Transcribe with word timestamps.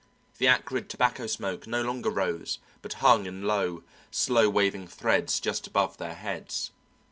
The 0.39 0.47
acrid 0.47 0.89
tobacco 0.89 1.27
smoke 1.27 1.67
no 1.67 1.83
longer 1.83 2.09
rose, 2.09 2.57
but 2.81 2.93
hung 3.05 3.27
in 3.27 3.43
long, 3.43 3.83
slow 4.09 4.49
waving 4.49 4.87
threads 4.87 5.39
just 5.39 5.67
above 5.67 5.97
their 5.97 6.15
heads. 6.15 6.71